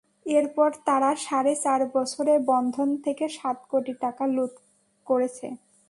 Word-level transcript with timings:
এরপর 0.29 0.69
তারা 0.85 1.11
সাড়ে 1.25 1.53
চার 1.63 1.81
বছরে 1.95 2.33
বন্ধন 2.51 2.89
থেকে 3.05 3.25
সাত 3.37 3.57
কোটি 3.71 3.93
টাকা 4.03 4.23
লুট 4.35 4.53
করেছে। 5.07 5.47